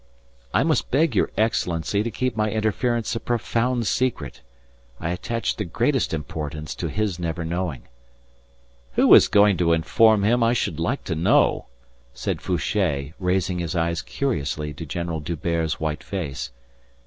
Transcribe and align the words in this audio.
"I 0.51 0.63
must 0.63 0.89
beg 0.89 1.15
your 1.15 1.29
Excellency 1.37 2.01
to 2.01 2.09
keep 2.09 2.35
my 2.35 2.49
interference 2.49 3.15
a 3.15 3.19
profound 3.19 3.85
secret. 3.85 4.41
I 4.99 5.11
attach 5.11 5.57
the 5.57 5.63
greatest 5.63 6.11
importance 6.11 6.73
to 6.73 6.89
his 6.89 7.19
never 7.19 7.45
knowing..." 7.45 7.83
"Who 8.93 9.13
is 9.13 9.27
going 9.27 9.57
to 9.57 9.73
inform 9.73 10.23
him 10.23 10.41
I 10.41 10.53
should 10.53 10.79
like 10.79 11.03
to 11.03 11.13
know," 11.13 11.67
said 12.15 12.39
Fouché, 12.39 13.13
raising 13.19 13.59
his 13.59 13.75
eyes 13.75 14.01
curiously 14.01 14.73
to 14.73 14.87
General 14.87 15.19
D'Hubert's 15.19 15.79
white 15.79 16.03
face. 16.03 16.51